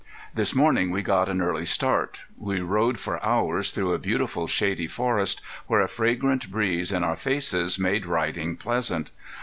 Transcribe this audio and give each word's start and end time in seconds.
This 0.33 0.55
morning 0.55 0.89
we 0.89 1.03
got 1.03 1.29
an 1.29 1.43
early 1.43 1.63
start. 1.67 2.21
We 2.35 2.59
rode 2.59 2.97
for 2.97 3.23
hours 3.23 3.69
through 3.71 3.93
a 3.93 3.99
beautiful 3.99 4.47
shady 4.47 4.87
forest, 4.87 5.43
where 5.67 5.81
a 5.81 5.87
fragrant 5.87 6.49
breeze 6.49 6.91
in 6.91 7.03
our 7.03 7.15
faces 7.15 7.77
made 7.77 8.07
riding 8.07 8.55
pleasant. 8.57 9.11